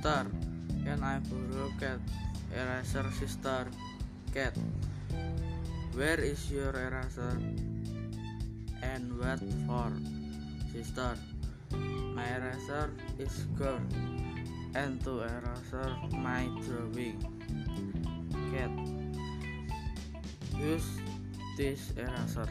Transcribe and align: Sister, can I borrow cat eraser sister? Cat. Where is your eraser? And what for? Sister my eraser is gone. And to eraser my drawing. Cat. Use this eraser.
Sister, 0.00 0.32
can 0.82 1.04
I 1.04 1.18
borrow 1.28 1.68
cat 1.78 2.00
eraser 2.56 3.04
sister? 3.20 3.68
Cat. 4.32 4.56
Where 5.92 6.18
is 6.18 6.50
your 6.50 6.72
eraser? 6.72 7.36
And 8.80 9.12
what 9.20 9.44
for? 9.68 9.92
Sister 10.72 11.20
my 12.16 12.24
eraser 12.32 12.88
is 13.18 13.44
gone. 13.60 13.84
And 14.72 15.04
to 15.04 15.20
eraser 15.20 15.92
my 16.16 16.48
drawing. 16.64 17.20
Cat. 18.56 18.72
Use 20.56 20.96
this 21.58 21.92
eraser. 22.00 22.48